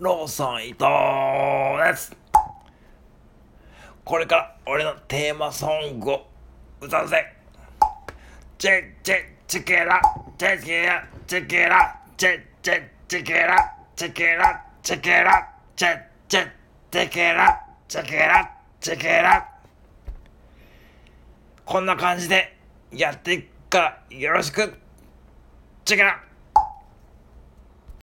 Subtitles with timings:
[0.00, 0.86] ローソン伊藤
[1.88, 2.16] です。
[4.04, 6.26] これから俺のテーマソングを
[6.80, 7.32] 歌うぜ。
[8.58, 10.02] チェチェチケラ
[10.36, 16.50] チェケラチェケラチェチェチケラチェケラチェケラチェチェ
[16.90, 18.50] チケラチェケラ
[18.80, 19.48] チェケラ。
[21.64, 22.56] こんな感じで
[22.90, 24.74] やっていくからよろしく。
[25.84, 26.20] チェケラ。